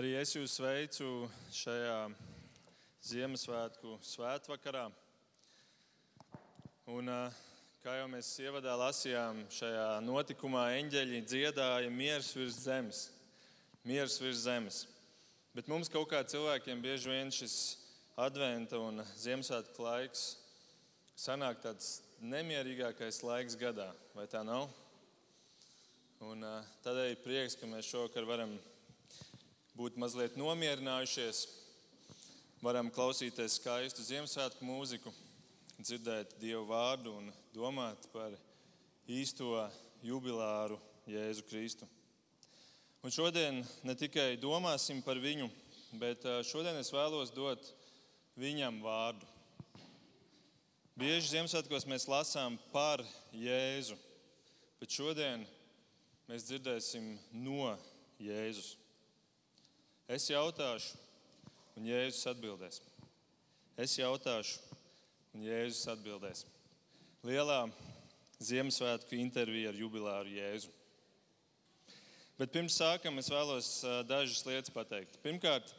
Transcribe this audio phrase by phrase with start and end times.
[0.00, 1.06] Arī es jūs sveicu
[1.52, 1.96] šajā
[3.04, 4.86] Ziemassvētku svētvakarā.
[6.88, 7.10] Un,
[7.82, 13.02] kā jau mēs ievadā lasījām, šajā notikumā eņģeļi dziedāja miers virs zemes.
[13.84, 14.80] Miers virs zemes.
[15.52, 17.58] Bet mums kaut kā cilvēkiem bieži vien šis
[18.16, 20.24] adventa un Ziemassvētku laiks
[21.26, 24.70] sanāk tāds nemierīgākais laiks gadā, vai tā nav?
[26.24, 26.48] Un,
[26.88, 28.56] tādēļ prieks, ka mēs šovakar varam
[29.80, 31.38] būt mazliet nomierinājušies,
[32.60, 35.12] varam klausīties skaistu Ziemassvētku mūziku,
[35.80, 38.34] dzirdēt Dievu vārdu un domāt par
[39.08, 39.62] īsto
[40.04, 40.76] jubilāru
[41.08, 41.88] Jēzu Kristu.
[43.00, 45.48] Un šodien ne tikai domāsim par viņu,
[46.02, 47.72] bet šodien es vēlos dot
[48.36, 49.24] viņam vārdu.
[51.00, 53.00] Bieži Ziemassvētkos mēs lasām par
[53.32, 53.96] Jēzu,
[54.82, 55.48] bet šodien
[56.28, 57.72] mēs dzirdēsim no
[58.20, 58.74] Jēzus.
[60.10, 60.96] Es jautāšu,
[61.78, 62.80] un Jēzus atbildēs.
[63.78, 64.56] Es jautāšu,
[65.36, 66.40] un Jēzus atbildēs.
[67.22, 67.60] Lielā
[68.42, 70.72] Ziemassvētku intervija ar jubilāru Jēzu.
[72.40, 73.70] Bet pirms sākam, es vēlos
[74.08, 75.20] dažas lietas pateikt.
[75.22, 75.70] Pirmkārt,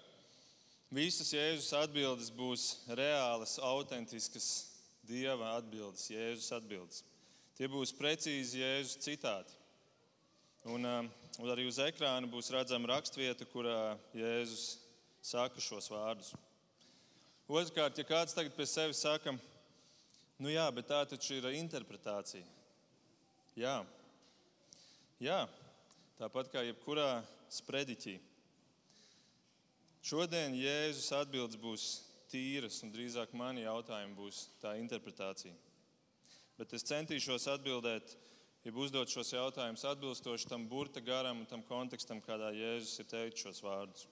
[0.95, 4.51] visas Jēzus atbildes būs reālas, autentiskas
[5.11, 7.03] Dieva atbildes, Jēzus atbildes.
[7.59, 9.59] Tie būs precīzi Jēzus citāti.
[10.71, 10.87] Un,
[11.39, 14.81] un arī uz ekrāna būs redzama rakstvieta, kurā Jēzus
[15.23, 16.33] saka šos vārdus.
[17.51, 19.33] Otrkārt, ja kāds tagad pie sevis saka,
[20.41, 22.43] nu jā, bet tā taču ir interpretācija.
[23.59, 23.81] Jā,
[25.19, 25.39] jā
[26.19, 28.17] tāpat kā jebkurā sprediķī.
[30.01, 31.87] Šodien Jēzus atbildes būs
[32.31, 35.53] tīras, un drīzāk mani jautājumi būs tā interpretācija.
[36.57, 38.15] Bet es centīšos atbildēt
[38.61, 43.45] ja uzdot šos jautājumus atbilstoši tam burta garam un tam kontekstam, kādā Jēzus ir teicis
[43.45, 44.07] šos vārdus.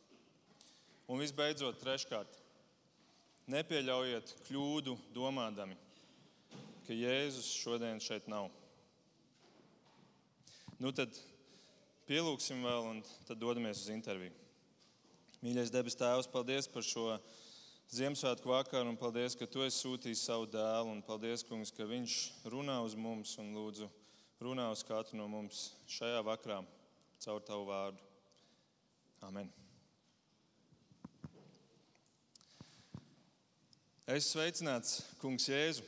[1.10, 2.40] Un visbeidzot, treškārt,
[3.50, 5.78] nepieļaujiet kļūdu domādami,
[6.88, 8.50] ka Jēzus šodien šeit nav.
[10.80, 11.14] Nu tad
[12.10, 14.34] pielūgsim vēl un tad dodamies uz interviju.
[15.46, 17.14] Mīļais debes Tēvs, paldies par šo
[17.90, 22.18] Ziemassvētku vakaru un paldies, ka Tu esi sūtījis savu dēlu un paldies, kungs, ka viņš
[22.54, 23.90] runā uz mums un lūdzu
[24.40, 26.62] runā uz katru no mums šajā vakarā
[27.20, 28.00] caur tavu vārdu.
[29.28, 29.50] Amen.
[34.08, 35.84] Es sveicināts, Kungs, Jēzu.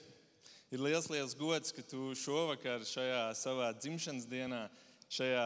[0.71, 4.65] Ir liels, liels gods, ka tu šovakar, šajā savā dzimšanas dienā,
[5.11, 5.45] šajā,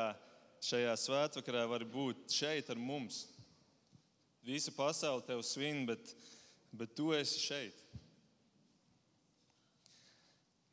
[0.66, 3.24] šajā svētvakarā vari būt šeit ar mums.
[4.46, 6.14] Visa pasaule tev svin, bet,
[6.74, 7.86] bet tu esi šeit.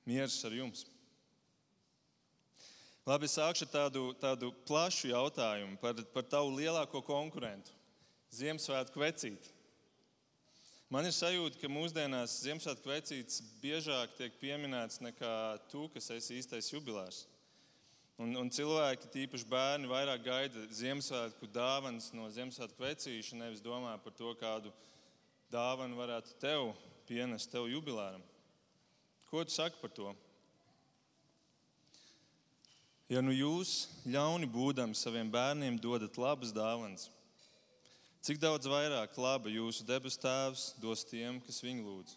[0.09, 0.89] Mieres ar jums!
[3.03, 7.75] Labi, sākšu ar tādu, tādu plašu jautājumu par, par tavu lielāko konkurentu-
[8.39, 9.51] Ziemassvētku vecīti.
[10.89, 15.35] Man ir sajūta, ka mūsdienās Ziemassvētku vecītis biežāk tiek pieminēts nekā
[15.73, 17.25] tu, kas esi īstais jubilārs.
[18.23, 24.15] Un, un cilvēki, tīpaši bērni, vairāk gaida Ziemassvētku dāvanas no Ziemassvētku vecīša, nevis domā par
[24.15, 24.71] to, kādu
[25.51, 26.71] dāvanu varētu tev
[27.09, 28.23] pienest, tev jubilāram.
[29.27, 30.15] Ko tu saki par to?
[33.11, 37.09] Ja nu jūs, ļauni būdami, saviem bērniem dodat labas dāvanas,
[38.23, 42.15] cik daudz vairāk laba jūsu debes Tēvs dos tiem, kas viņu lūdz?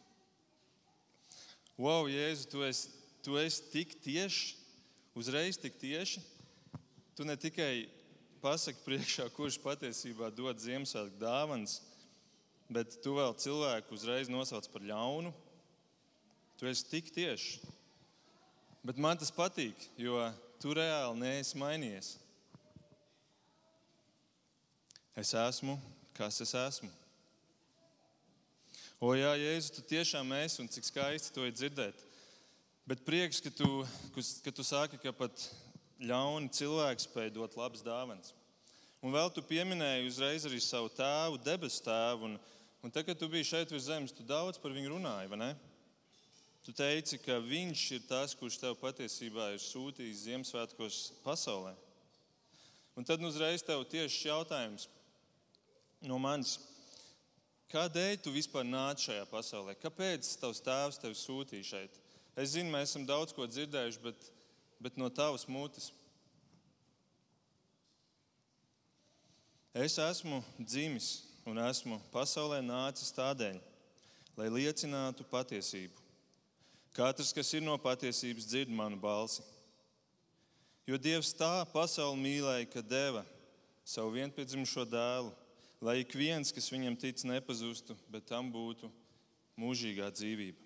[1.76, 2.94] Wow, Jēzu, tu esi,
[3.26, 4.54] tu esi tik tieši,
[5.18, 6.22] uzreiz tik tieši.
[7.16, 7.88] Tu ne tikai
[8.44, 11.80] pasaki priekšā, kurš patiesībā dod Ziemassvētku dāvanas,
[12.72, 15.34] bet tu vēl cilvēku uzreiz nosauc par ļaunu.
[16.60, 17.74] Tu esi tik tieši.
[18.86, 20.20] Bet man tas patīk, jo
[20.62, 22.16] tu reāli neesi mainījies.
[25.16, 25.78] Es esmu,
[26.18, 26.90] kas es esmu.
[29.00, 32.02] O, jā, Jēzu, tu tiešām esi un cik skaisti to ir dzirdēt.
[32.88, 33.84] Bet prieks, ka tu,
[34.46, 35.46] ka tu saki, ka pat
[36.04, 38.34] ļauni cilvēki spēj dot labas dāvanas.
[39.04, 42.30] Un vēl tu pieminēji uzreiz arī savu tēvu, debesu tēvu.
[42.30, 42.38] Un,
[42.82, 45.52] un tad, kad tu biji šeit uz zemes, tu daudz par viņu runāji, vai ne?
[46.66, 51.76] Tu teici, ka viņš ir tas, kurš tev patiesībā ir sūtījis Ziemassvētkos pasaulē.
[52.98, 54.88] Un tad uzreiz tev tieši jautājums
[56.10, 56.56] no manis.
[57.70, 59.76] Kādēļ tu vispār nāc šajā pasaulē?
[59.78, 62.00] Kāpēc tavs tēvs tevi sūtīja šeit?
[62.34, 64.26] Es zinu, mēs esam daudz ko dzirdējuši, bet,
[64.82, 65.92] bet no tavas mutes.
[69.76, 71.12] Es esmu dzimis
[71.46, 73.62] un esmu pasaulē nācis tādēļ,
[74.40, 76.05] lai liecinātu patiesību.
[76.96, 79.44] Katrs, kas ir no patiesības, dzird manu balsi.
[80.88, 83.26] Jo Dievs tā pasauli mīlēja, ka deva
[83.84, 85.34] savu vienpiedzimušo dēlu,
[85.84, 88.88] lai ik viens, kas viņam tic, nepazustu, bet tam būtu
[89.60, 90.62] mūžīgā dzīvība.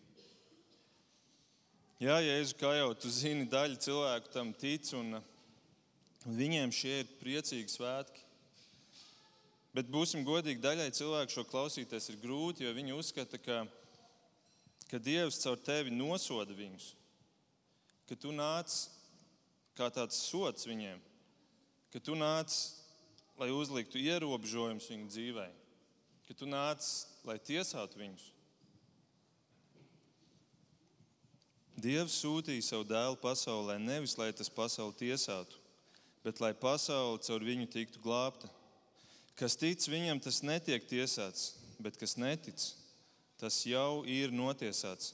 [2.00, 5.18] Jā, Jēzu, kā jau tu zini, daļa cilvēku tam tic, un
[6.30, 8.22] viņiem šie ir priecīgi svētki.
[9.75, 13.64] Bet būsim godīgi, daļai cilvēku šo klausīties ir grūti, jo viņi uzskata, ka,
[14.89, 16.94] ka Dievs caur tevi nosoda viņus,
[18.09, 18.74] ka tu nāc
[19.77, 20.97] kā tāds sots viņiem,
[21.94, 22.56] ka tu nāc,
[23.39, 25.45] lai uzliktu ierobežojumus viņu dzīvē,
[26.27, 26.83] ka tu nāc,
[27.24, 28.25] lai tiesātu viņus.
[31.80, 35.56] Dievs sūtīja savu dēlu pasaulē nevis lai tas pasauli tiesātu,
[36.25, 38.50] bet lai pasaule caur viņu tiktu glābta.
[39.39, 42.59] Kas tic viņam, tas netiek tiesāts, bet kas netic,
[43.39, 45.13] tas jau ir notiesāts,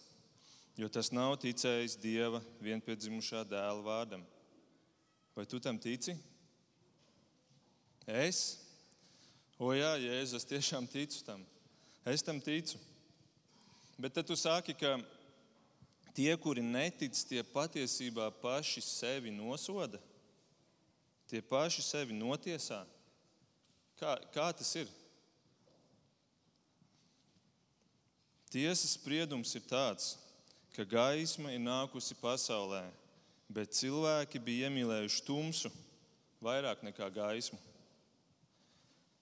[0.76, 4.26] jo tas nav ticējis Dieva vienpiedzimušā dēla vārdam.
[5.36, 6.16] Vai tu tam tici?
[8.08, 8.58] Es?
[9.60, 11.44] O jā, Jēzus, es tiešām ticu tam.
[12.06, 12.80] Es tam ticu.
[13.98, 14.98] Bet tad tu saki, ka
[16.16, 20.00] tie, kuri netic, tie patiesībā paši sevi nosoda,
[21.32, 22.84] tie paši sevi notiesā.
[24.00, 24.92] Kā, kā tas ir?
[28.56, 30.14] Tiesas spriedums ir tāds,
[30.72, 32.86] ka gaisma ir nākusi pasaulē,
[33.52, 35.72] bet cilvēki bija iemīlējuši tumsu
[36.40, 37.60] vairāk nekā gaismu.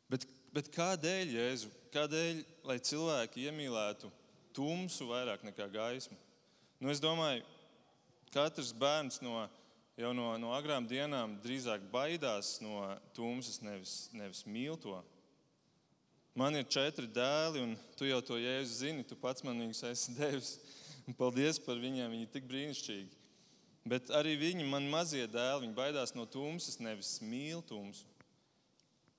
[0.06, 4.12] Bet, bet kādēļ, Jēzu, kādēļ, lai cilvēki iemīlētu
[4.54, 6.20] tumsu vairāk nekā gaismu?
[6.78, 7.42] Nu, es domāju,
[8.36, 9.48] katrs bērns no,
[9.98, 12.86] jau no, no agrām dienām drīzāk baidās no
[13.18, 15.02] tumsas, nevis, nevis mīl to.
[16.34, 20.16] Man ir četri dēli, un tu jau to jēzu zini, tu pats man viņus esi
[20.20, 20.56] devis.
[21.20, 23.20] Paldies par viņiem, viņi ir tik brīnišķīgi.
[23.92, 28.08] Bet arī viņi, man mazie dēli, viņi baidās no tumsas, nevis mīl tumsu.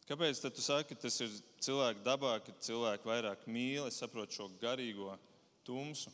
[0.09, 1.31] Kāpēc tu saki, tas ir
[1.65, 5.15] cilvēku dabā, ka cilvēki vairāk mīl, es saprotu šo garīgo
[5.65, 6.13] tumsu?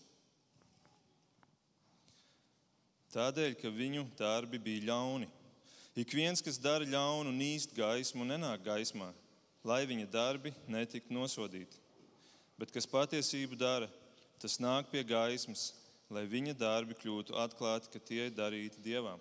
[3.11, 5.26] Tādēļ, ka viņu darbi bija ļauni.
[5.99, 9.08] Ik viens, kas dara ļaunu, nīst gaismu, nenāk gaismā,
[9.65, 11.79] lai viņa darbi netiktu nosodīti.
[12.61, 13.89] Bet kas patiesību dara,
[14.41, 15.71] tas nāk pie gaismas,
[16.11, 19.21] lai viņa darbi kļūtu atklāti, ka tie ir darīti dievām.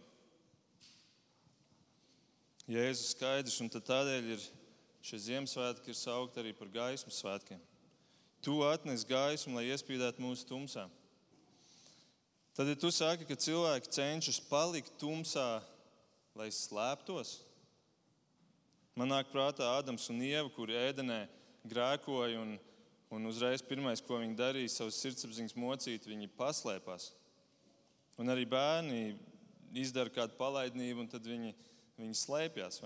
[2.69, 4.49] Jēzus skaidrs, un tādēļ ir
[4.99, 7.59] Šie Ziemassvētki ir saukti arī par gaismas svētkiem.
[8.43, 10.85] Tu atnes gaismu, lai iespīdētu mūsu tumsā.
[12.55, 15.61] Tad, ja tu saki, ka cilvēki cenšas palikt tumsā,
[16.35, 17.37] lai slēptos,
[18.99, 21.21] man nāk prātā Ādams un Ieva, kuri ēdenē
[21.71, 22.57] grēkoja un,
[23.15, 27.13] un uzreiz pirmais, ko viņi darīja, savas sirdsapziņas mocīt, viņi paslēpās.
[28.19, 29.15] Un arī bērni
[29.79, 31.53] izdara kādu palaidnību, un tad viņi,
[32.01, 32.81] viņi slēpjas?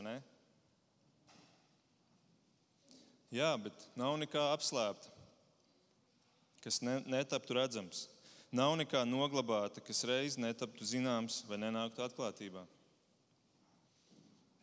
[3.34, 5.10] Jā, bet nav nekā apslēpta,
[6.62, 8.06] kas ne, netaptu redzams.
[8.54, 12.62] Nav nekā noglabāta, kas reiz netaptu zināms vai nenāktu atklātībā.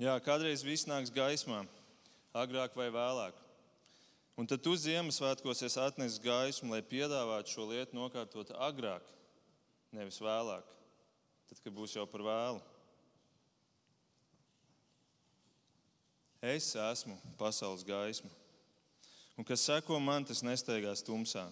[0.00, 1.58] Jā, kādreiz viss nāks gaismā,
[2.32, 3.37] agrāk vai vēlāk.
[4.41, 9.05] Un tad tu Ziemassvētkos esi atnesis gaismu, lai piedāvātu šo lietu nokārtot agrāk,
[9.93, 10.64] nevis vēlāk,
[11.50, 12.62] tad, kad būs jau par vēlu.
[16.49, 18.32] Es esmu pasaules gaisma.
[19.37, 21.45] Un kas seko man, tas nesteigās tumsā,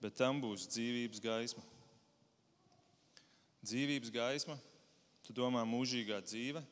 [0.00, 1.66] bet tam būs dzīvības gaisma.
[3.60, 4.56] Dzīvības gaisma,
[5.28, 6.64] tu domā, mūžīgā dzīve?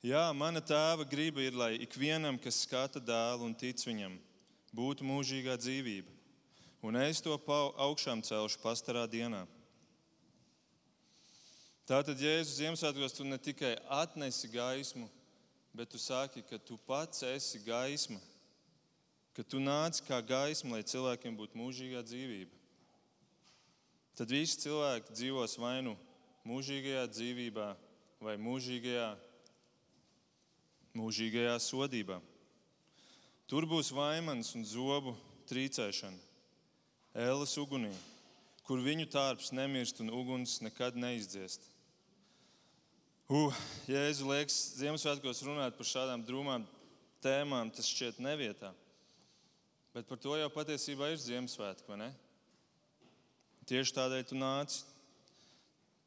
[0.00, 4.16] Jā, mana tēva griba ir, lai ikvienam, kas skata dēlu un tic viņam,
[4.72, 6.08] būtu mūžīgā dzīvība.
[6.80, 9.44] Un es to augšām celšu pastarā dienā.
[11.84, 15.10] Tātad, Jēzus Ziemassvētkos, tu ne tikai atnesi gaismu,
[15.76, 18.20] bet tu saki, ka tu pats esi gaisma
[19.40, 22.52] ka tu nāc kā gaisma, lai cilvēkiem būtu mūžīgā dzīvība.
[24.18, 25.94] Tad visi cilvēki dzīvos vai nu
[26.44, 27.68] mūžīgajā dzīvībā,
[28.20, 29.06] vai mūžīgajā,
[30.96, 32.18] mūžīgajā sodībā.
[33.50, 35.16] Tur būs vaimans un zobu
[35.50, 36.18] trīcēšana,
[37.18, 37.90] ēlas ugunī,
[38.66, 41.64] kur viņu tārps nemirst un uguns nekad neizdziest.
[43.30, 43.54] Uh,
[43.86, 46.64] Jēzu liekas, Ziemassvētkos runāt par šādām drūmām
[47.22, 48.72] tēmām, tas šķiet nevietā.
[49.94, 52.08] Bet par to jau patiesībā ir Ziemassvētki, vai ne?
[53.70, 54.80] Tieši tādēļ tu nāc.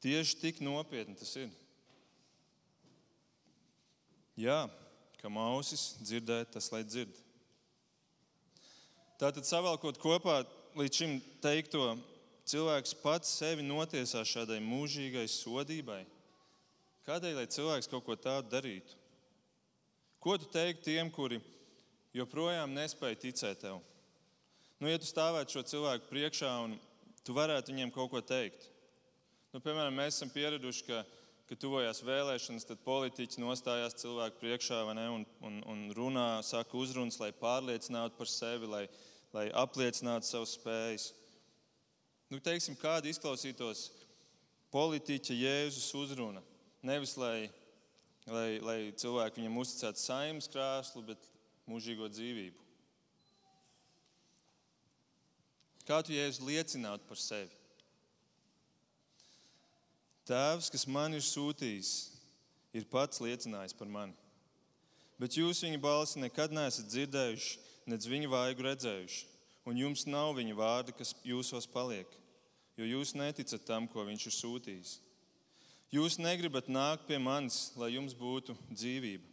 [0.04, 1.52] Tieši tik nopietni tas ir.
[4.40, 4.64] Jā,
[5.22, 7.14] kam ausis dzirdēt, tas lai dzird.
[9.22, 10.42] Tātad, savalkot kopā
[10.80, 11.14] līdz šim
[11.44, 11.94] teikto,
[12.50, 16.02] cilvēks pats sevi notiesā šādai mūžīgai sodībai.
[17.06, 18.98] Kādēļ, lai cilvēks kaut ko tādu darītu?
[20.24, 21.38] Ko tu teiktu tiem, kuri
[22.16, 23.82] joprojām nespēja ticēt tev.
[24.80, 26.78] Nu, ja tu stāvētu šo cilvēku priekšā un
[27.26, 28.66] tu varētu viņiem kaut ko teikt,
[29.54, 31.04] nu, piemēram, mēs esam pieraduši, ka,
[31.54, 37.20] ka tuvojās vēlēšanas, tad politiķi nostājās cilvēku priekšā ne, un, un, un runā, saka uzrunas,
[37.22, 38.88] lai pārliecinātu par sevi, lai,
[39.36, 41.12] lai apliecinātu savas spējas.
[42.34, 43.92] Nu, teiksim, kāda izklausītos
[44.74, 46.42] politiķa Jēzus uzruna?
[46.82, 47.52] Nevis lai,
[48.26, 51.30] lai, lai cilvēki viņam uzticētu saimnes krēslu, bet
[51.70, 52.58] mūžīgo dzīvību.
[55.86, 57.63] Kā tu jēzus liecinātu par sevi?
[60.28, 61.92] Tēvs, kas man ir sūtījis,
[62.74, 64.16] ir pats liecinājis par mani.
[65.20, 67.58] Bet jūs viņa balsi nekad neesat dzirdējuši,
[67.92, 69.26] nedz viņa vaigu redzējuši,
[69.68, 72.08] un jums nav viņa vārda, kas jūsos paliek,
[72.80, 74.94] jo jūs neticat tam, ko viņš ir sūtījis.
[75.94, 79.28] Jūs negribat nākt pie manis, lai jums būtu dzīvība.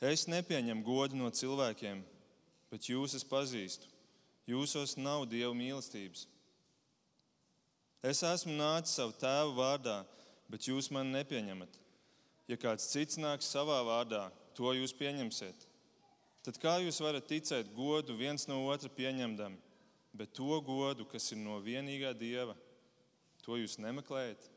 [0.00, 2.04] Es nepieņemu godu no cilvēkiem,
[2.70, 3.88] bet jūs es pazīstu.
[4.48, 6.28] Jūsos nav dieva mīlestības.
[8.00, 9.98] Es esmu nācis savu tēvu vārdā,
[10.48, 11.74] bet jūs mani nepieņemat.
[12.48, 14.24] Ja kāds cits nāks savā vārdā,
[14.56, 15.66] to jūs pieņemsiet.
[16.40, 19.58] Tad kā jūs varat ticēt godu viens no otra pieņemdam,
[20.16, 22.56] bet to godu, kas ir no vienīgā dieva,
[23.44, 24.48] to jūs nemeklējat?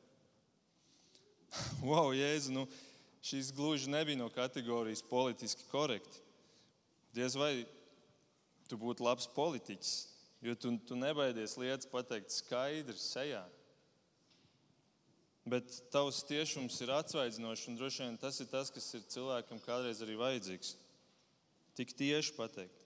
[1.89, 2.55] wow, Jēzu!
[2.55, 2.63] Nu,
[3.23, 6.23] šis gluži nebija no kategorijas politiski korekti.
[7.13, 7.65] Diez vai
[8.71, 9.93] tu būtu labs politiķis,
[10.43, 13.43] jo tu, tu nebaidies lietas pateikt skaidri sejā.
[15.47, 19.99] Bet tavs tiešums ir atsvaidzinošs, un droši vien tas ir tas, kas ir cilvēkam kādreiz
[20.03, 20.75] arī vajadzīgs.
[21.75, 22.79] Tik tieši pateikt.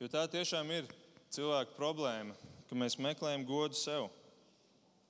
[0.00, 0.90] Jo tā tiešām ir
[1.32, 2.36] cilvēka problēma,
[2.68, 4.10] ka mēs meklējam godu sev.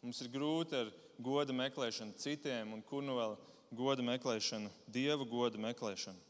[0.03, 3.35] Mums ir grūti ar goda meklēšanu citiem, un kur nu vēl
[3.75, 6.21] goda meklēšanu, dievu goda meklēšanu.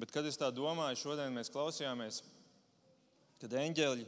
[0.00, 2.22] Bet, kad es tā domāju, šodien mēs klausījāmies,
[3.40, 4.06] kad eņģeļi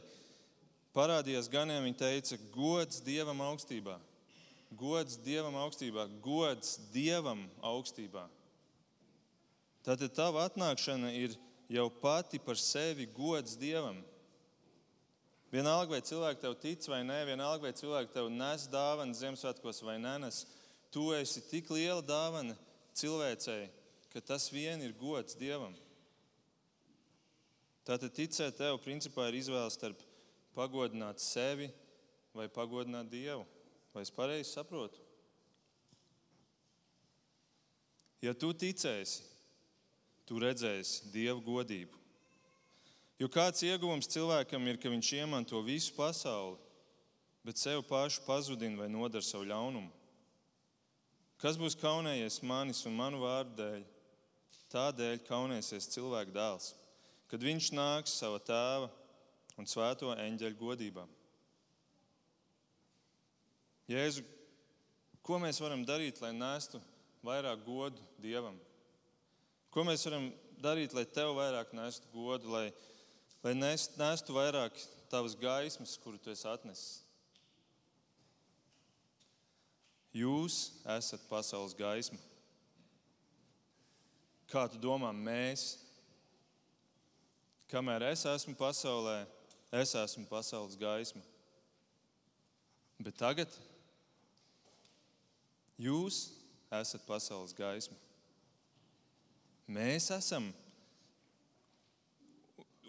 [0.95, 3.97] parādījās ganiem, viņi teica, gods dievam augstībā,
[4.79, 8.25] gods dievam augstībā, gods dievam augstībā.
[9.85, 11.37] Tātad tava atnākšana ir
[11.71, 14.01] jau pati par sevi gods dievam.
[15.49, 19.97] Vienalga, vai cilvēki tev tic vai nē, vienalga, vai cilvēki tev nes dāvanu Ziemassvētkos vai
[20.01, 20.43] nenes,
[20.93, 22.53] tu esi tik liela dāvana
[22.97, 23.69] cilvēcei,
[24.13, 25.73] ka tas vien ir gods Dievam.
[27.89, 30.01] Tātad ticēt tev, principā, ir izvēle starp
[30.53, 31.71] pagodināt sevi
[32.37, 33.47] vai pagodināt Dievu.
[33.95, 35.01] Vai es pareizi saprotu?
[38.21, 39.23] Ja tu ticēsi,
[40.29, 41.97] tu redzēsi Dievu godību.
[43.19, 46.59] Jo kāds ieguvums cilvēkam ir, ka viņš iemanto visu pasauli,
[47.41, 49.89] bet sev pašu pazudina vai nodara savu ļaunumu?
[51.41, 53.83] Kas būs kaunējies manis un manu vārdu dēļ?
[54.69, 56.75] Tādēļ kaunēsies cilvēka dēls,
[57.29, 58.89] kad viņš nāks savā tēva
[59.59, 61.05] un svēto eņģeļu godībā.
[63.89, 64.25] Jēzu,
[65.25, 66.81] ko mēs varam darīt, lai nestu
[67.25, 68.57] vairāk godu Dievam?
[69.73, 70.29] Ko mēs varam
[70.61, 72.69] darīt, lai Tev vairāk nestu godu, lai
[73.43, 74.75] lai nestu vairāk
[75.11, 77.03] tavas gaismas, kuru tu esi atnesis.
[80.15, 80.57] Jūs
[80.97, 82.17] esat pasaules gaisma.
[84.49, 85.77] Kā tu domā, mēs?
[87.69, 89.23] Kamēr es esmu pasaulē,
[89.77, 91.21] es esmu pasaules gaisma.
[92.99, 93.53] Bet tagad
[95.77, 96.23] jūs
[96.73, 97.95] esat pasaules gaisma.
[99.69, 100.49] Mēs esam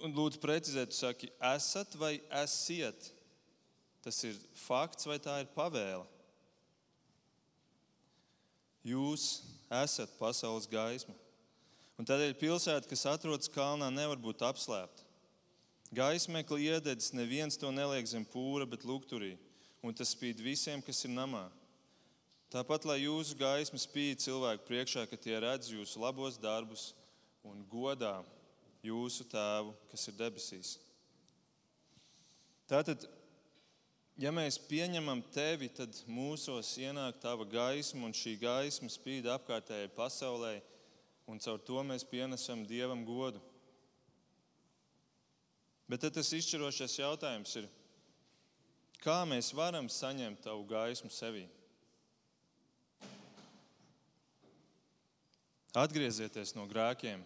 [0.00, 3.10] un lūdzu precizēt, tu saki, esat vai esiet.
[4.00, 6.06] Tas ir fakts vai tā ir pavēle.
[8.88, 9.26] Jūs
[9.82, 11.19] esat pasaules gaisma.
[12.00, 15.04] Un tādēļ pilsēta, kas atrodas kalnā, nevar būt apslēpta.
[15.92, 19.34] Gaismekli iededzis, neviens to neliek zem pūra, bet lukturī,
[19.84, 21.50] un tas spīd visiem, kas ir namā.
[22.48, 26.94] Tāpat, lai jūsu gaisma spīd cilvēku priekšā, ka tie redz jūsu labos darbus
[27.44, 28.16] un godā
[28.80, 30.72] jūsu tēvu, kas ir debesīs.
[32.70, 33.04] Tātad,
[34.16, 40.56] ja mēs pieņemam tevi, tad mūsos ienāk tava gaisma, un šī gaisma spīd apkārtējai pasaulē,
[41.30, 43.40] un caur to mēs pienesam dievam godu.
[45.90, 47.66] Bet tas izšķirošais jautājums ir,
[49.02, 51.46] kā mēs varam saņemt tavu gaismu sevī?
[55.74, 57.22] Atgriezieties no grēkiem,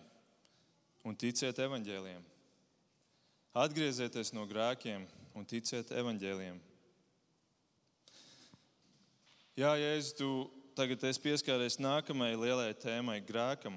[1.05, 2.25] un ticiet evaņģēliem.
[3.57, 5.05] Atgriezieties no grēkiem
[5.37, 6.61] un ticiet evaņģēliem.
[9.55, 10.29] Jā, Jēzus, tu
[10.75, 13.77] tagad pieskāries nākamajai lielajai tēmai, grēkam.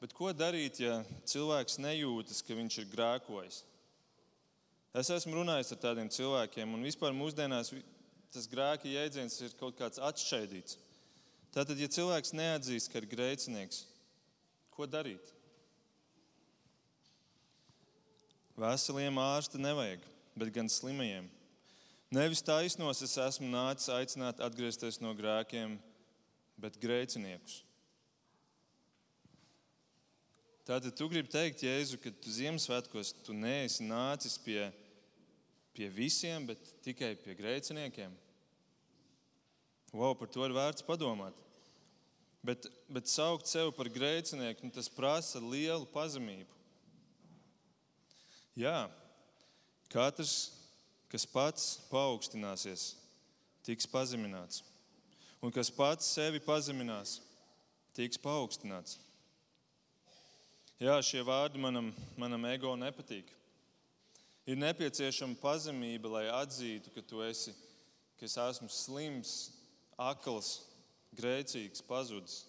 [0.00, 3.62] Bet ko darīt, ja cilvēks nejūtas, ka viņš ir grēkojis?
[4.96, 7.72] Es esmu runājis ar tādiem cilvēkiem, un vispār mūsdienās
[8.32, 10.76] tas grēka jēdziens ir kaut kāds atšķaidīts.
[11.56, 13.84] Tātad, ja cilvēks neatzīst, ka ir grēcinieks,
[14.76, 15.32] ko darīt?
[18.56, 20.04] Veseliem ārsta nevajag,
[20.36, 21.28] bet gan slimajiem.
[22.12, 25.78] Nevis taisnos es esmu nācis aicināt atgriezties no grēkiem,
[26.60, 27.62] bet grēciniekus.
[30.66, 34.64] Tātad tu gribi teikt, Jēzu, ka tu Ziemassvētkos tu neesi nācis pie,
[35.76, 38.10] pie visiem, bet tikai pie grēciniekiem.
[39.94, 41.38] Wow, par to ir vērts padomāt.
[42.42, 46.50] Bet, bet saukt sevi par grēcinieku, nu, tas prasa lielu pazemību.
[48.58, 48.88] Jā,
[49.92, 50.34] katrs,
[51.12, 52.90] kas pats paaugstināsies,
[53.66, 54.64] tiks pazemināts.
[55.38, 57.20] Un kas pats sevi pazeminās,
[57.94, 58.98] tiks paaugstināts.
[60.76, 61.86] Jā, šie vārdi manam,
[62.20, 63.30] manam ego nepatīk.
[64.44, 67.54] Ir nepieciešama pazemība, lai atzītu, ka tu esi,
[68.20, 69.30] ka es esmu slims,
[69.96, 70.50] akls,
[71.16, 72.42] grēcīgs, pazudis.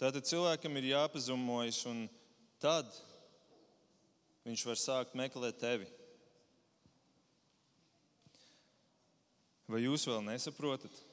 [0.00, 2.06] Tātad cilvēkam ir jāpazemojas, un
[2.62, 2.88] tad
[4.48, 5.90] viņš var sākt meklēt tevi.
[9.68, 11.04] Vai jūs vēl nesaprotat?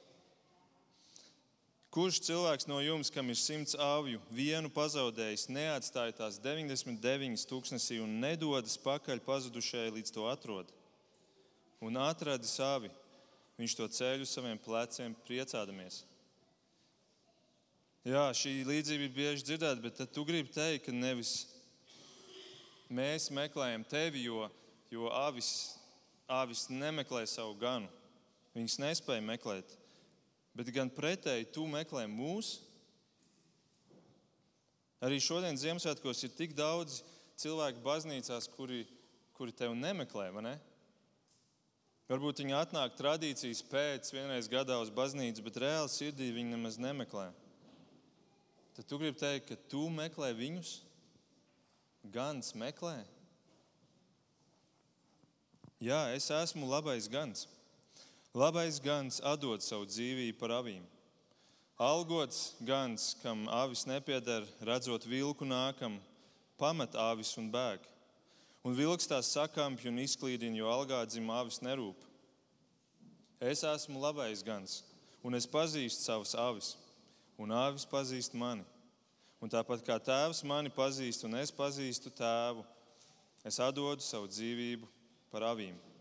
[1.96, 8.18] Kurš cilvēks no jums, kam ir simts avju, vienu pazaudējis, neatstāja tās 99 tūkstnesī un
[8.20, 10.68] nedodas pakaļ pazudušajai līdz to atrod?
[11.80, 12.90] Un atradi savi,
[13.56, 16.02] viņš to ceļ uz saviem pleciem, priecādamies.
[18.04, 21.46] Jā, šī līdzība ir bieži dzirdēta, bet tu gribi teikt, ka nevis
[22.92, 24.44] mēs meklējam tevi, jo,
[24.92, 25.48] jo avis,
[26.28, 27.88] avis nemeklē savu ganu.
[28.52, 29.78] Viņas nespēja meklēt
[30.56, 32.56] bet gan pretēji tu meklē mūs.
[35.04, 37.02] Arī šodien Ziemassvētkos ir tik daudz
[37.36, 38.86] cilvēku baznīcās, kuri,
[39.36, 40.30] kuri tevi nemeklē.
[40.40, 40.54] Ne?
[42.08, 47.28] Varbūt viņi atnāk tradīcijas pēc, vienreiz gadā uz baznīcu, bet reāli sirdī viņi nemaz nemeklē.
[48.76, 50.78] Tad tu gribi teikt, ka tu meklē viņus,
[52.14, 53.00] gans meklē.
[55.82, 57.44] Jā, es esmu labais gans.
[58.36, 60.82] Labais gans atdod savu dzīvību par avīm.
[61.80, 65.94] Algots gans, kam avis nepieder, redzot vilku nākam,
[66.60, 67.80] pamet avis un bēg.
[68.60, 72.04] Un vilks tās sakampju un izklīdina, jo algā dzimta avis nerūp.
[73.40, 74.82] Es esmu labais gans,
[75.24, 76.70] un es pazīstu savus avis,
[77.40, 78.68] un avis pazīst mani.
[79.40, 82.68] Un tāpat kā tēvs mani pazīst, un es pazīstu tēvu,
[83.48, 84.92] es atdodu savu dzīvību
[85.32, 85.95] par avīm.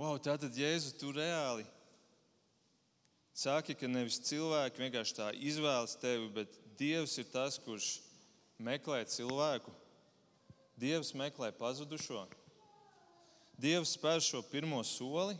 [0.00, 1.66] Wow, tātad Jēzu tu reāli
[3.36, 7.98] saki, ka nevis cilvēki vienkārši tā izvēlas tevi, bet Dievs ir tas, kurš
[8.56, 9.74] meklē cilvēku.
[10.80, 12.24] Dievs meklē pazudušo.
[13.60, 15.36] Dievs spēr šo pirmo soli.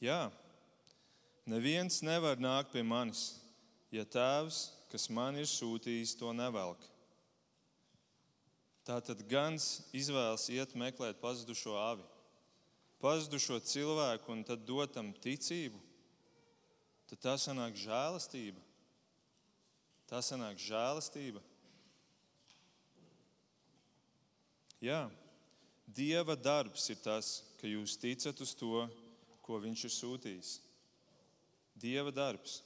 [0.00, 0.30] Jā,
[1.44, 3.34] neviens nevar nākt pie manis,
[3.92, 6.80] ja tēvs, kas man ir sūtījis, to nevelk.
[8.88, 12.14] Tātad gans izvēlas iet meklēt pazudušo avi
[13.02, 15.78] pazudušo cilvēku un tad dotam ticību,
[17.10, 18.60] tad tā sanāk žēlastība.
[20.08, 21.42] Tā sanāk žēlastība.
[24.80, 25.08] Jā,
[25.88, 28.84] Dieva darbs ir tas, ka jūs ticat uz to,
[29.42, 30.50] ko Viņš ir sūtījis.
[31.78, 32.58] Dieva darbs.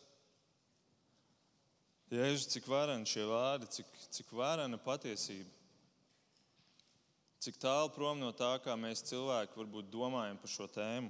[2.12, 5.61] Jēzus, cik vareni šie vārdi, cik, cik varena patiesība.
[7.42, 11.08] Cik tālu prom no tā, kā mēs cilvēki varbūt domājam par šo tēmu.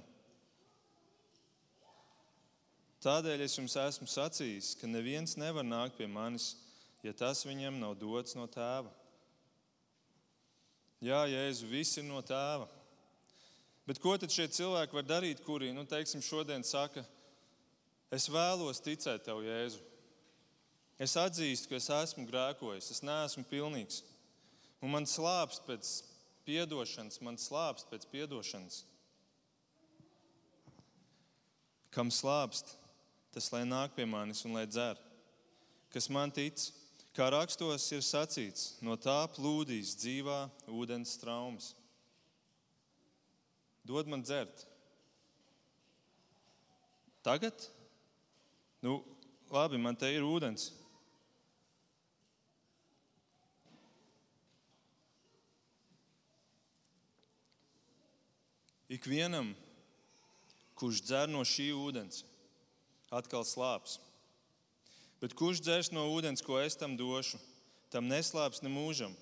[3.05, 6.55] Tādēļ es jums esmu sacījis, ka neviens nevar nākt pie manis,
[7.05, 8.89] ja tas viņam nav dots no tēva.
[11.03, 12.65] Jā, Jēzu, viss ir no tēva.
[13.85, 17.03] Bet ko tad šie cilvēki var darīt, kuri nu, teiksim, šodien saka,
[18.09, 19.83] es vēlos ticēt tev, Jēzu.
[20.97, 24.01] Es atzīstu, ka es esmu grēkojis, es neesmu pilnīgs.
[24.81, 25.93] Un man slāpst pēc
[26.43, 28.81] Piedošanas, man slāpst pēc piedošanas.
[31.93, 32.73] Kam slāpst,
[33.31, 34.99] tas lai nāk pie manis un lai dzer.
[35.93, 36.57] Kas man tic,
[37.13, 40.39] kā rakstos ir sacīts, no tā plūdīs dzīvā
[40.73, 41.71] ūdens traumas.
[43.85, 44.65] Dod man dzert.
[47.23, 47.55] Tagad?
[48.83, 48.99] Nu,
[49.51, 50.71] labi, man te ir ūdens.
[58.93, 59.53] Ikvienam,
[60.77, 62.21] kurš dzer no šī ūdens,
[63.13, 63.97] atkal slāps.
[65.23, 67.39] Bet kurš dzers no ūdens, ko es tam došu,
[67.93, 69.13] tam neslāps ne mūžam.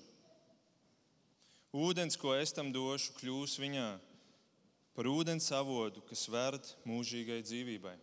[1.72, 3.90] Ūdens, ko es tam došu, kļūs viņā
[4.92, 7.94] par ūdens avotu, kas verd mūžīgai dzīvībai.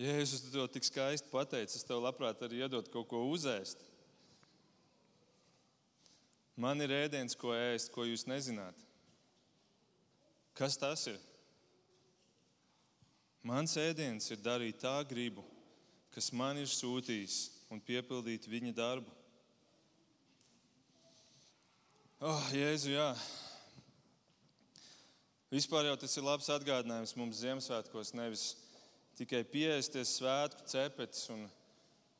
[0.00, 3.82] Jēzus to tik skaisti pateica, es tev labprāt arī iedot kaut ko uzēst.
[6.56, 8.78] Man ir ēdiens, ko ēst, ko jūs nezināt.
[10.56, 11.20] Kas tas ir?
[13.42, 15.42] Mans ēdiens ir darīt tā gribu,
[16.14, 17.38] kas man ir sūtījis,
[17.72, 19.10] un piepildīt viņa darbu.
[22.22, 23.08] Oh, Jēzu, jā.
[25.50, 28.12] Vispār jau tas ir labs atgādinājums mums Ziemassvētkos.
[28.14, 28.44] Nevis
[29.18, 31.42] tikai pieēsties svētku cepetes un,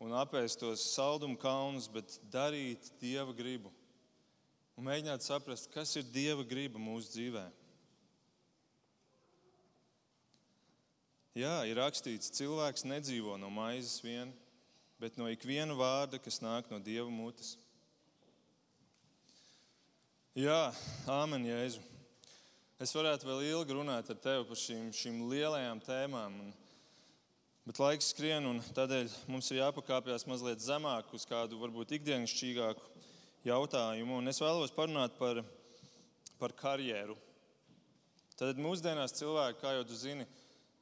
[0.03, 3.71] un apēst tos saldumu kalnus, bet darīt Dieva gribu.
[4.75, 7.62] Un mēģināt saprast, kas ir Dieva griba mūsu dzīvēm.
[11.33, 14.29] Jā, ir rakstīts, cilvēks nedzīvo no maizes vien,
[15.01, 17.55] bet no ikviena vārda, kas nāk no Dieva mutes.
[20.37, 20.75] Jā,
[21.09, 21.81] Āmen, Jēzu.
[22.85, 26.53] Es varētu vēl ilgi runāt ar tevi par šīm, šīm lielajām tēmām, un,
[27.65, 33.09] bet laiks skrien, un tādēļ mums ir jāpakāpjas mazliet zemāk uz kādu varbūt ikdienišķīgāku
[33.49, 34.21] jautājumu.
[34.21, 35.41] Un es vēlos parunāt par,
[36.37, 37.17] par karjeru.
[38.37, 40.29] Tad mūsdienās cilvēki, kā jau tu zini,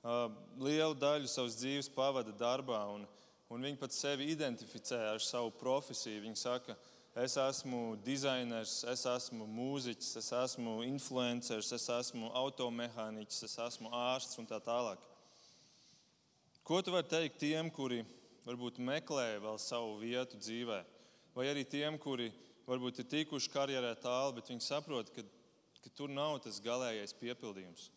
[0.02, 3.04] lielu daļu savas dzīves pavada darbā, un,
[3.50, 6.22] un viņi pat sevi identificē ar savu profesiju.
[6.24, 6.76] Viņi saka,
[7.20, 14.40] es esmu dizainers, es esmu mūziķis, es esmu influenceris, es esmu automehāniķis, es esmu ārsts
[14.40, 15.02] un tā tālāk.
[16.64, 18.04] Ko tu vari teikt tiem, kuri
[18.46, 20.80] varbūt meklē vēl savu vietu dzīvē,
[21.34, 22.30] vai arī tiem, kuri
[22.68, 25.24] varbūt ir tikuši karjerē tālu, bet viņi saprot, ka,
[25.82, 27.90] ka tur nav tas galīgais piepildījums.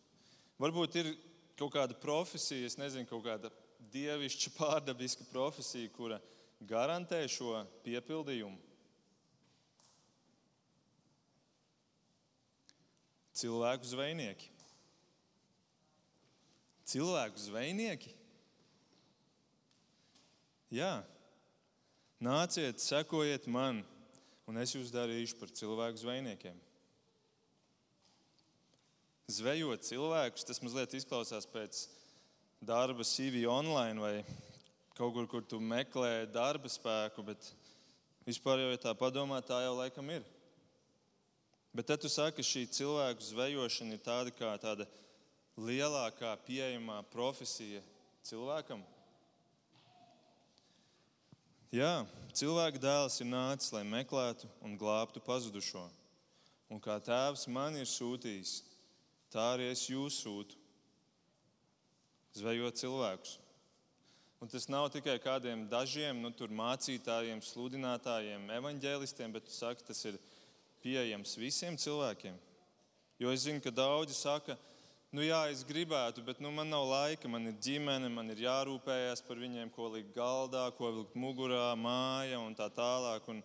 [0.58, 1.14] Varbūt ir
[1.58, 3.50] kaut kāda profesija, es nezinu, kaut kāda
[3.94, 6.20] dievišķa, pārdabiska profesija, kura
[6.64, 8.58] garantē šo piepildījumu.
[13.34, 14.50] Cilvēku zvejnieki.
[16.86, 18.12] Cilvēku zvejnieki?
[20.74, 21.02] Jā,
[22.22, 23.82] nāciet, sekojiet man,
[24.46, 26.56] un es jūs darīšu par cilvēku zvejniekiem.
[29.24, 31.86] Zvejot cilvēkus, tas mazliet izklausās pēc
[32.60, 34.16] darba CV online vai
[34.98, 37.46] kaut kur, kur tu meklē darba spēku, bet
[38.28, 40.26] vispār jau, ja tā padomā, tā jau laikam ir.
[41.72, 44.84] Bet tad tu saki, ka šī cilvēku zvejošana ir tāda kā tāda
[45.56, 47.80] lielākā pieejamā profesija
[48.28, 48.84] cilvēkam.
[51.74, 52.04] Jā,
[52.36, 55.88] cilvēka dēls ir nācis, lai meklētu un glābtu pazudušo.
[56.68, 58.60] Un kā tēvs man ir sūtījis,
[59.34, 60.60] tā arī es jūs sūtu.
[62.38, 63.38] Zvejot cilvēkus.
[64.42, 70.18] Un tas nav tikai kādiem dažiem nu, mācītājiem, sludinātājiem, evaņģēlistiem, bet saki, tas ir
[70.82, 72.36] pieejams visiem cilvēkiem.
[73.22, 74.58] Jo es zinu, ka daudzi saka,
[75.14, 79.24] nu jā, es gribētu, bet nu, man nav laika, man ir ģimene, man ir jārūpējas
[79.24, 83.24] par viņiem, ko likt galdā, ko vilkt mugurā, māja un tā tālāk.
[83.32, 83.40] Un,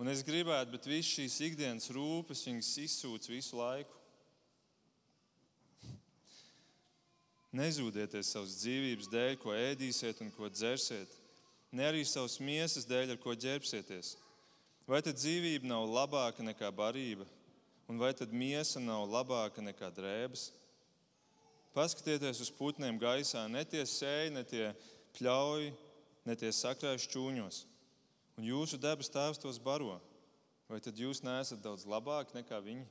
[0.00, 3.99] un es gribētu, bet visas šīs ikdienas rūpes, viņas izsūc visu laiku.
[7.50, 11.10] Nezūdieties savas dzīvības dēļ, ko ēdīsiet un ko dzersiet,
[11.74, 14.14] ne arī savas miesas dēļ, ar ko ģērbsieties.
[14.86, 17.26] Vai tad dzīvība nav labāka nekā barība,
[17.90, 20.52] un vai tad miesa nav labāka nekā drēbes?
[21.74, 24.70] Paskatieties uz putniem gaisā, ne tie sēji, ne tie
[25.18, 25.72] pļauj,
[26.26, 27.64] ne tie sakrājas čūņos,
[28.38, 29.98] un jūsu debes tēvs tos baro.
[30.70, 32.86] Vai tad jūs neesat daudz labāki nekā viņi?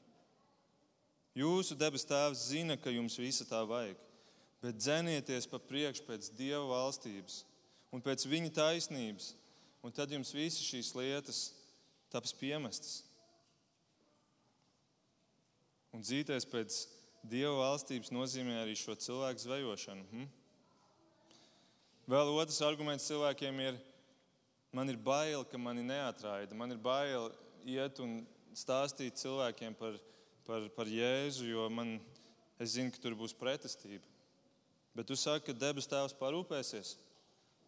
[1.39, 4.08] Jūsu debes tēvs zina, ka jums visa tā vajag
[4.63, 7.43] bet dzenieties pa priekšu pēc Dieva valstības
[7.95, 9.33] un pēc Viņa taisnības,
[9.83, 11.43] un tad jums visas šīs lietas
[12.11, 13.03] taps piemestas.
[15.95, 16.83] Un dzīties pēc
[17.29, 20.05] Dieva valstības nozīmē arī šo cilvēku zvejošanu.
[20.11, 20.27] Hm?
[22.09, 23.79] Vēl otrs arguments cilvēkiem ir,
[24.73, 26.57] man ir bail, ka mani neatraida.
[26.57, 27.29] Man ir bail
[27.69, 28.21] iet un
[28.57, 29.99] stāstīt cilvēkiem par,
[30.47, 31.97] par, par Jēzu, jo man,
[32.57, 34.08] es zinu, ka tur būs pretestība.
[34.97, 36.95] Bet tu saki, ka debes Tēvs parūpēsies.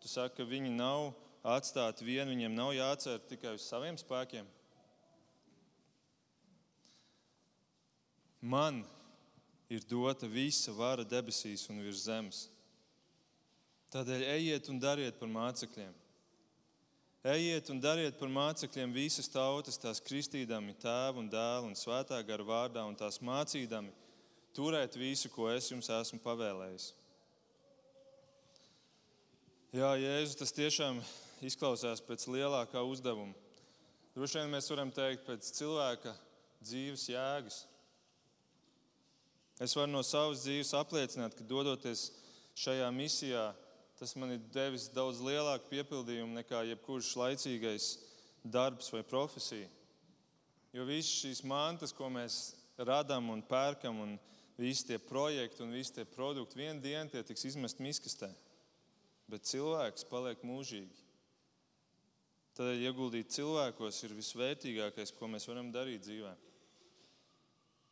[0.02, 1.12] Tu saki, ka viņi nav
[1.44, 4.48] atstāti vieni, viņiem nav jācer tikai uz saviem spēkiem.
[8.42, 8.82] Man
[9.70, 12.46] ir dota visa vara debesīs un virs zemes.
[13.94, 15.94] Tādēļ ejiet un dariet par mācekļiem.
[17.32, 22.46] Ejiet un dariet par mācekļiem visas tautas, tās kristīdami tēvu un dēlu un svētā gara
[22.48, 23.94] vārdā un tās mācīdami
[24.58, 26.88] turēt visu, ko es jums esmu pavēlējis.
[29.72, 30.98] Jā, Jēzus, tas tiešām
[31.48, 33.32] izklausās pēc lielākā uzdevuma.
[34.12, 36.12] Droši vien mēs varam teikt, pēc cilvēka
[36.60, 37.62] dzīves jēgas.
[39.64, 42.10] Es varu no savas dzīves apliecināt, ka dodoties
[42.60, 43.46] šajā misijā,
[43.96, 47.90] tas man ir devis daudz lielāku piepildījumu nekā jebkurš laicīgais
[48.44, 49.72] darbs vai profesija.
[50.76, 54.20] Jo visas šīs mantas, ko mēs radām un pērkam, un
[54.60, 58.36] visi tie projekti un visi tie produkti, vienā dienā tie tiks izmesti miskastē.
[59.32, 61.08] Bet cilvēks paliek mūžīgi.
[62.58, 66.34] Tad ieguldīt cilvēkos ir visvērtīgākais, ko mēs varam darīt dzīvē.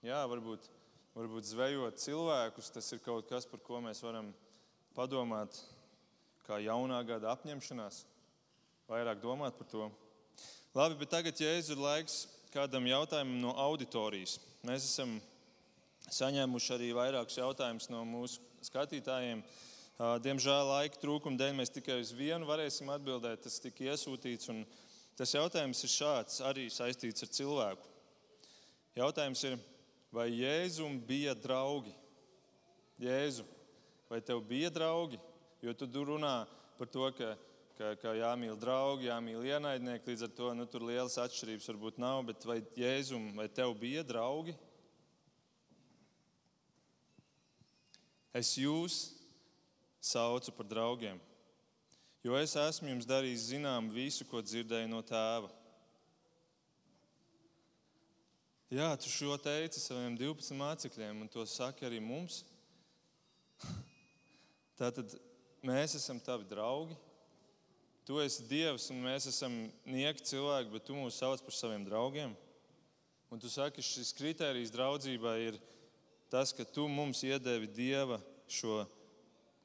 [0.04, 0.68] Jā, varbūt,
[1.16, 4.34] varbūt zvejot cilvēkus, tas ir kaut kas, par ko mēs varam
[4.96, 5.62] padomāt,
[6.44, 8.04] kā jaunā gada apņemšanās,
[8.92, 9.88] vairāk domāt par to.
[10.76, 15.16] Labi, bet tagad, ja ir laiks kādam jautājumam no auditorijas, mēs esam
[16.14, 19.44] saņēmuši arī vairākus jautājumus no mūsu skatītājiem.
[20.00, 23.44] Diemžēl laika trūkuma dēļ mēs tikai uz vienu varēsim atbildēt.
[23.44, 24.48] Tas tika iesūtīts.
[25.20, 27.90] Tas jautājums ir šāds, arī saistīts ar cilvēku.
[28.96, 29.58] Jautājums ir,
[30.16, 31.92] vai Jēzum bija draugi?
[33.00, 33.44] Jēzu,
[34.12, 35.20] vai tev bija draugi?
[35.64, 36.48] Jo tu runā
[36.80, 37.36] par to, ka
[37.80, 40.12] ka, ka jāmīl draugi, jāmīl ienaidnieki.
[40.12, 42.26] Līdz ar to nu, tur lielas atšķirības varbūt nav.
[42.28, 44.56] Bet vai Jēzum, vai tev bija draugi?
[48.36, 49.00] Es jūs
[50.02, 51.20] saucu par draugiem,
[52.24, 55.52] jo es esmu jums darījis zinām visu, ko dzirdēju no tēva.
[58.70, 62.44] Jā, tu šo teici saviem 12 mācekļiem, un to saki arī mums.
[64.80, 65.16] Tātad
[65.66, 66.94] mēs esam tavi draugi.
[68.06, 69.56] Tu esi Dievs, un mēs esam
[69.90, 72.38] nieki cilvēki, bet tu mūs sauc par saviem draugiem.
[73.30, 75.60] Un tu saki, šis kriterijs draudzībai ir
[76.30, 78.18] tas, ka tu mums iedevi Dieva
[78.50, 78.84] šo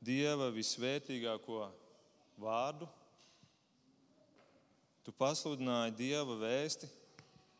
[0.04, 1.64] Dieva visvērtīgāko
[2.40, 2.88] vārdu.
[5.04, 6.88] Tu pasludināji Dieva vēsti,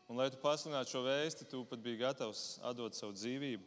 [0.09, 3.65] un, lai tu pasludinātu šo vēsti, tu pat biji gatavs atdot savu dzīvību.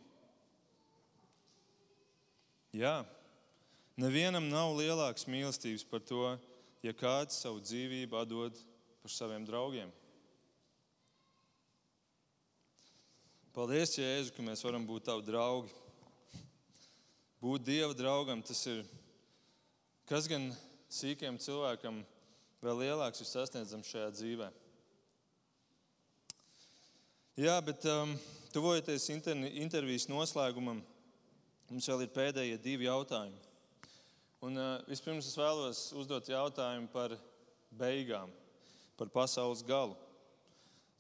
[2.79, 3.01] Jā,
[3.99, 6.35] nevienam nav lielākas mīlestības par to,
[6.85, 8.59] ja kāds savu dzīvību atdod
[9.03, 9.91] par saviem draugiem.
[13.55, 15.73] Paldies, Jēzu, ka mēs varam būt tavi draugi.
[17.39, 18.81] Būt Dieva draugam, tas ir
[20.11, 20.49] kas gan
[20.91, 22.01] sīkiem cilvēkam
[22.65, 24.49] vēl lielāks ir sasniedzams šajā dzīvē.
[27.39, 28.17] Jā, bet um,
[28.51, 30.81] tuvojoties intervijas noslēgumam,
[31.71, 33.39] mums vēl ir pēdējie divi jautājumi.
[34.43, 37.15] Un, uh, vispirms es vēlos uzdot jautājumu par
[37.71, 38.35] beigām,
[38.99, 39.95] par pasaules galu.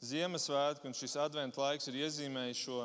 [0.07, 2.85] Ziemassvētku un šis adventu laiks ir iezīmējis šo,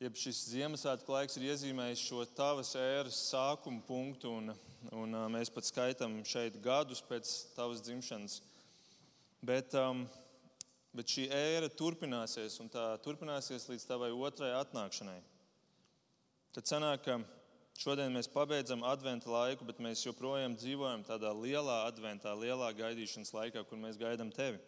[0.00, 4.54] jeb šis Ziemassvētku laiks ir iezīmējis šo tavas ēras sākuma punktu, un,
[4.96, 8.38] un mēs pat skaitām šeit gadus pēc tavas dzimšanas.
[9.44, 10.06] Bet, um,
[10.96, 15.18] bet šī ēra turpināsies, un tā turpināsies līdz tavai otrai atnākšanai.
[16.56, 17.20] Tad sanāk, ka
[17.80, 23.62] Šodien mēs pabeidzam adventu laiku, bet mēs joprojām dzīvojam tādā lielā adventā, lielā gaidīšanas laikā,
[23.64, 24.58] kur mēs gaidām tevi.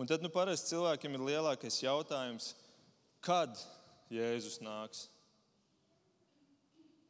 [0.00, 2.54] Un tad nu, parasti cilvēkiem ir lielākais jautājums,
[3.20, 3.52] kad
[4.12, 5.06] Jēzus nāks.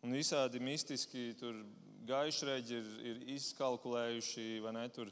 [0.02, 1.30] Un visādi mistiski
[2.08, 5.10] gaišreģi ir, ir izkalkulējuši ne, tur,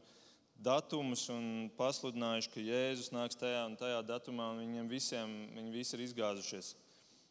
[0.56, 5.96] datumus un pasludinājuši, ka Jēzus nāks tajā un tajā datumā, un viņiem visiem viņi visi
[5.96, 6.74] ir izgāzušies.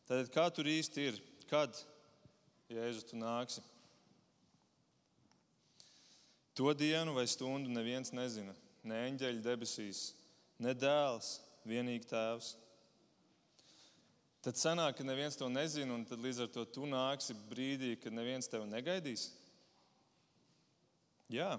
[0.05, 1.21] Tad kā tur īsti ir?
[1.49, 1.77] Kad
[2.69, 3.63] Jēzu, tu nāksi.
[6.55, 8.53] To dienu vai stundu neviens nezina.
[8.85, 10.11] Ne eņģeļi debesīs,
[10.61, 12.53] ne dēls, vienīgi tēvs.
[14.45, 18.13] Tad sanāk, ka neviens to nezina, un tad līdz ar to tu nāksi brīdī, kad
[18.13, 19.31] neviens tevi negaidīs.
[21.33, 21.55] Jā,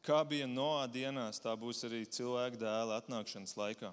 [0.00, 3.90] kā bija Noā dienās, tā būs arī cilvēka dēla atnākšanas laikā.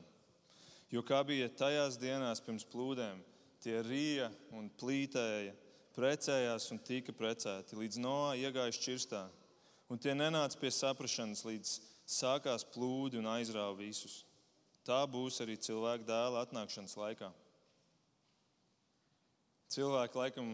[0.92, 3.20] Jo kā bija tajās dienās pirms plūdiem,
[3.60, 5.52] tie rīja un plītēja,
[5.92, 9.26] precējās un tika precēti, līdz Noā iegāja šķirstā.
[9.92, 11.76] Un tie nenāca pie saprašanas, līdz
[12.08, 14.22] sākās plūdi un aizrāva visus.
[14.88, 17.34] Tā būs arī cilvēka dēla atnākšanas laikā.
[19.72, 20.52] Cilvēki laikam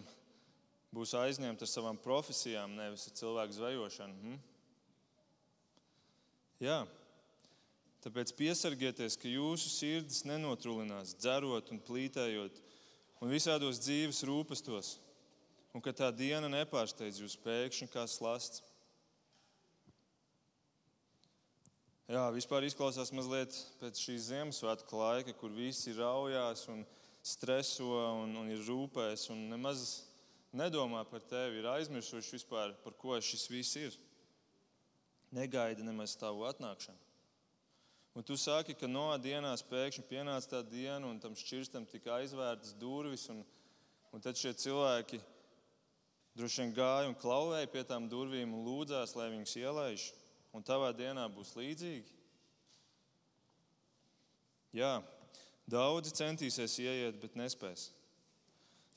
[0.93, 4.17] būs aizņemti ar savām profesijām, nevis ar cilvēku zvejošanu.
[4.21, 4.37] Hm?
[6.61, 6.77] Jā,
[8.05, 12.61] tāpēc piesargieties, ka jūsu sirdis nenotrulinās, dzerot un plītējot
[13.21, 14.95] un visādos dzīves rūpestos
[15.73, 18.63] un ka tā diena nepārsteidz jūs pēkšņi kā slasts.
[22.07, 26.85] Jā, vispār izklausās mazliet pēc šīs Ziemassvētku laika, kur visi raujās un
[27.27, 27.89] streso
[28.23, 29.87] un, un ir rūpēs un nemaz
[30.55, 33.97] nedomā par tevi, ir aizmirsuši vispār, par ko šis viss ir.
[35.35, 37.03] Negaida nemaz tavu atnākšanu.
[38.17, 42.71] Un tu saki, ka no dienās pēkšņi pienāca tā diena, un tam šķirstam tika aizvērtas
[42.79, 43.43] durvis, un,
[44.09, 45.19] un tad šie cilvēki
[46.37, 50.07] droši vien gāja un klauvēja pie tām durvīm un lūdzās, lai viņus ielaiž.
[50.55, 52.15] Un tavā dienā būs līdzīgi.
[54.79, 54.95] Jā,
[55.69, 57.91] daudzi centīsies ieiet, bet nespēs.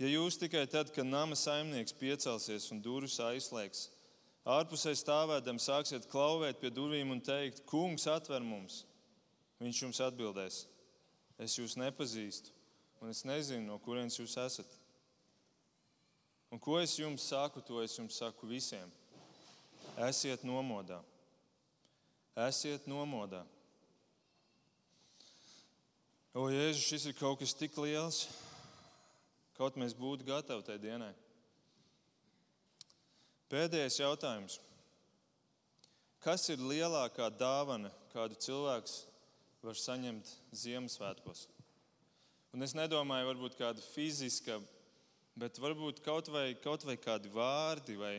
[0.01, 3.89] Ja jūs tikai tad, kad nama saimnieks piecelsies un durvis aizslēgs,
[4.49, 8.85] ārpusē stāvēdam sāksiet klauvēt pie durvīm un teikt: Kungs, atver mums!
[9.61, 10.63] Viņš jums atbildēs:
[11.37, 12.55] Es jūs nepazīstu,
[13.03, 14.79] un es nezinu, no kurienes jūs esat.
[16.51, 18.89] Un ko es jums saku, to es jums saku visiem.
[20.09, 20.99] Esiet nomodā.
[22.49, 23.45] Esiet nomodā.
[26.31, 28.21] O, Jēzus, šis ir kaut kas tik liels,
[29.57, 31.11] kaut mēs būtu gatavi tajā dienai.
[33.51, 34.61] Pēdējais jautājums.
[36.23, 39.01] Kas ir lielākā dāvana, kādu cilvēks
[39.67, 41.49] var saņemt Ziemassvētkos.
[42.55, 44.61] Un es nedomāju, varbūt kāda fiziska,
[45.35, 48.13] bet varbūt kaut vai, kaut vai kādi vārdi vai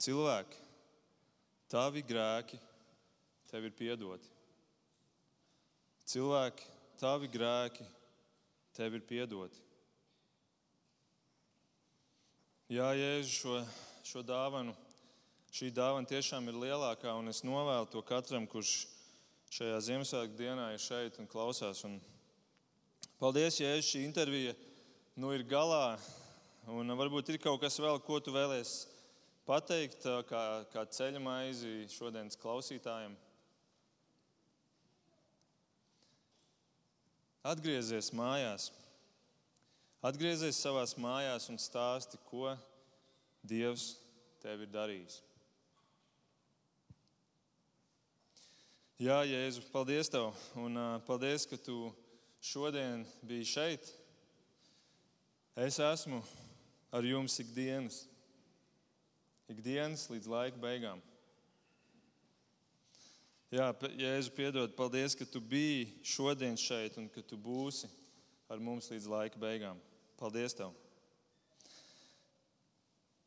[0.00, 0.64] cilvēki.
[1.68, 2.62] Tavi grēki
[3.50, 4.35] tev ir piedoti.
[6.06, 6.66] Cilvēki,
[7.00, 7.84] tavi grēki
[8.76, 9.62] tev ir piedoti.
[12.70, 13.60] Jā, Jēzu, šo,
[14.06, 14.74] šo dāvanu
[15.56, 18.84] šī dāvana tiešām ir lielākā, un es novēlu to katram, kurš
[19.56, 21.80] šajā Ziemassvētku dienā ir šeit un klausās.
[21.88, 21.94] Un
[23.22, 24.52] paldies, ja šī intervija
[25.16, 25.96] nu ir galā,
[26.68, 28.82] un varbūt ir kaut kas vēl, ko tu vēlēs
[29.48, 30.42] pateikt, kā,
[30.74, 33.16] kā ceļa maizi šodienas klausītājiem.
[37.46, 38.72] Atgriezies mājās,
[40.02, 42.56] atgriezies savā mājās un stāsti, ko
[43.46, 43.92] Dievs
[44.42, 45.20] tev ir darījis.
[48.98, 50.32] Jā, Jēzu, paldies Tev.
[50.58, 51.76] Un paldies, ka Tu
[52.42, 53.90] šodien biji šeit.
[55.54, 56.22] Es esmu
[56.90, 58.06] ar jums ikdienas,
[59.52, 61.04] ikdienas līdz laika beigām.
[63.56, 67.88] Jā, Jēzu, piedod, paldies, ka Tu biji šodien šeit un ka Tu būsi
[68.52, 69.78] ar mums līdz laika beigām.
[70.20, 70.74] Paldies Tev!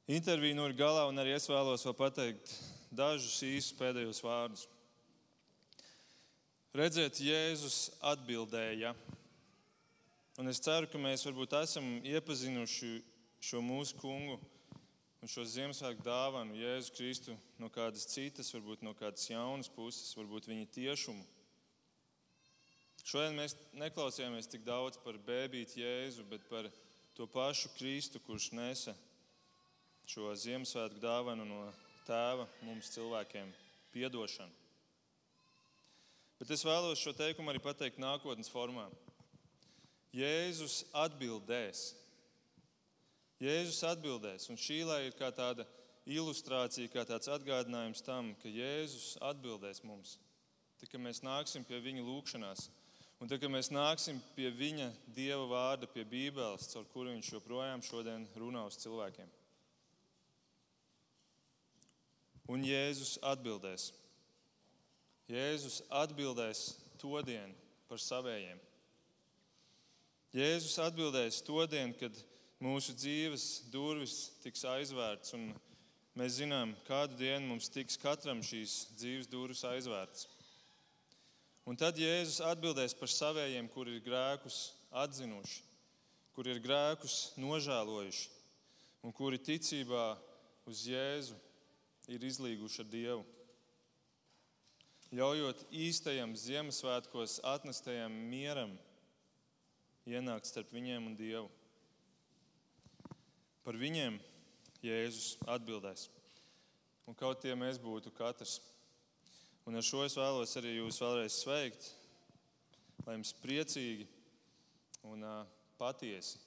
[0.05, 2.51] Intervija nu ir galā, un arī es vēlos vēl pateikt
[2.93, 4.67] dažus īsus pēdējos vārdus.
[6.77, 7.79] Redzēt, Jēzus
[8.11, 8.93] atbildēja.
[10.37, 12.99] Un es ceru, ka mēs varbūt esam iepazinuši
[13.49, 14.37] šo mūsu kungu
[15.19, 20.47] un šo Ziemassvētku dāvanu, Jēzu Kristu, no kādas citas, varbūt no kādas jaunas puses, varbūt
[20.47, 21.25] viņa tiešumu.
[23.03, 26.69] Šodien mēs neklausījāmies tik daudz par bēbīti Jēzu, bet par
[27.17, 28.95] to pašu Kristu, kurš nesa
[30.09, 31.67] šo Ziemassvētku dāvanu no
[32.07, 33.51] tēva mums cilvēkiem-
[33.93, 34.53] piedošanu.
[36.39, 38.87] Bet es vēlos šo teikumu arī pateikt nākotnes formā.
[40.15, 41.93] Jēzus atbildēs.
[43.39, 45.63] Jēzus atbildēs, un šī lai ir kā tāda
[46.09, 50.17] ilustrācija, kā tāds atgādinājums tam, ka Jēzus atbildēs mums.
[50.79, 52.67] Tad, kad mēs nāksim pie viņa lūgšanās,
[53.19, 57.83] un tad, kad mēs nāksim pie viņa dieva vārda, pie Bībeles, caur kuru viņš joprojām
[57.83, 59.31] šodien runā uz cilvēkiem.
[62.49, 63.91] Un Jēzus atbildēs.
[65.29, 67.53] Jēzus atbildēs to dienu
[67.87, 68.57] par savējiem.
[70.33, 72.17] Jēzus atbildēs to dienu, kad
[72.63, 75.35] mūsu dzīves durvis tiks aizvērts,
[76.19, 80.27] mēs zinām, kādu dienu mums tiks katram šīs dzīves durvis aizvērts.
[81.69, 85.59] Un tad Jēzus atbildēs par savējiem, kur ir grēkus atzinuši,
[86.33, 88.29] kur ir grēkus nožēlojuši
[89.05, 90.13] un kuri ticībā
[90.69, 91.37] uz Jēzu
[92.09, 93.27] ir izlīguši ar Dievu
[95.15, 98.75] ļaujot īstajam Ziemassvētkos atnestajam mieram
[100.09, 101.49] ienākt starp viņiem un Dievu.
[103.69, 104.15] Par viņiem
[104.81, 106.07] Jēzus atbildēs.
[107.05, 108.55] Un kaut tie mēs būtu katrs.
[109.69, 111.91] Un ar šo es vēlos arī jūs vēlreiz sveikt,
[113.05, 114.07] lai jums priecīgi
[115.05, 115.45] un uh,
[115.77, 116.41] patiesi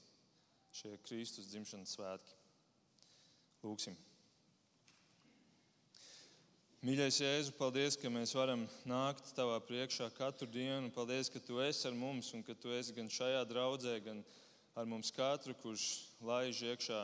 [0.75, 2.35] šie Kristus dzimšanas svētki.
[3.63, 3.95] Lūksim!
[6.83, 10.91] Mīļais Jēzu, paldies, ka mēs varam nākt tavā priekšā katru dienu.
[10.91, 14.25] Paldies, ka tu esi ar mums un ka tu esi gan šajā draudzē, gan
[14.75, 15.93] ar mums katru, kurš
[16.27, 17.01] laiž iekšā,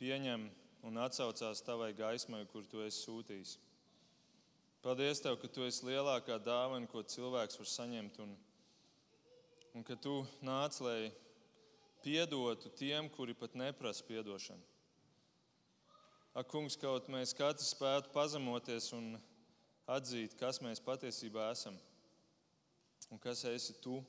[0.00, 0.48] pieņem
[0.84, 3.56] un atsaucās tavai gaismai, kur tu esi sūtījis.
[4.84, 8.34] Paldies, tev, ka tu esi lielākā dāvana, ko cilvēks var saņemt, un,
[9.72, 11.12] un ka tu nāc, lai
[12.04, 14.60] piedotu tiem, kuri pat neprasa piedošanu.
[16.34, 19.14] Ak, kungs, kaut mēs katrs spētu pazemoties un
[19.88, 21.78] atzīt, kas mēs patiesībā esam
[23.12, 24.00] un kas esi tu,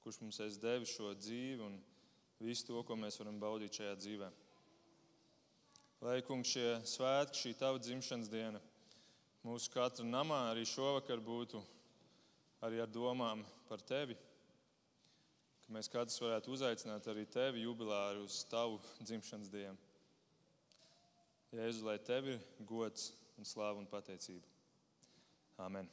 [0.00, 1.76] kurš mums esi devis šo dzīvi un
[2.40, 4.30] visu to, ko mēs varam baudīt šajā dzīvē.
[6.00, 8.62] Lai, kungs, šie svētki, šī tava dzimšanas diena
[9.44, 11.60] mūsu katra namā arī šovakar būtu
[12.64, 14.16] arī ar domām par tevi
[15.70, 19.78] ka mēs katrs varētu uzaicināt arī tevi jubilāri uz tavu dzimšanas dienu.
[21.54, 24.42] Jēzu, lai tev ir gods un slāva un pateicība.
[25.62, 25.86] Amen.